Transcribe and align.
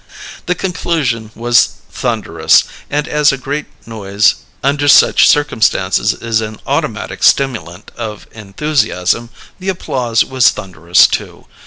The 0.47 0.55
conclusion 0.55 1.29
was 1.35 1.73
thunderous, 1.91 2.63
and 2.89 3.07
as 3.07 3.31
a 3.31 3.37
great 3.37 3.67
noise 3.85 4.33
under 4.63 4.87
such 4.87 5.29
circumstances 5.29 6.11
is 6.11 6.41
an 6.41 6.59
automatic 6.65 7.21
stimulant 7.21 7.91
of 7.95 8.25
enthusiasm, 8.31 9.29
the 9.59 9.69
applause 9.69 10.25
was 10.25 10.49
thunderous 10.49 11.05
too. 11.05 11.45